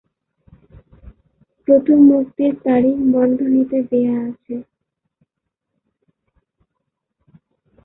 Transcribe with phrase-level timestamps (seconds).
[1.67, 4.55] প্রথম মুক্তির তারিখ বন্ধনীতে দেয়া আছে।